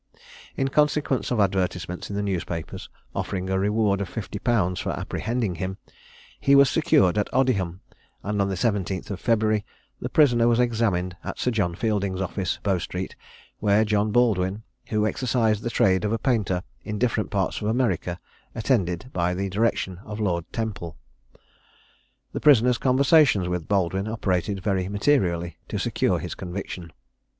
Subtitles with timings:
[0.57, 5.53] In consequence of advertisements in the newspapers, offering a reward of fifty pounds for apprehending
[5.53, 5.77] him,
[6.39, 7.81] he was secured at Odiham,
[8.23, 9.63] and on the 17th of February
[10.01, 13.15] the prisoner was examined at Sir John Fielding's office, Bow street,
[13.59, 18.19] where John Baldwin, who exercised the trade of a painter in different parts of America,
[18.55, 20.97] attended, by the direction of Lord Temple.
[22.33, 26.91] The prisoner's conversations with Baldwin operated very materially to secure his conviction.